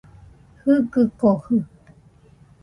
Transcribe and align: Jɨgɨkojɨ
Jɨgɨkojɨ 0.63 1.57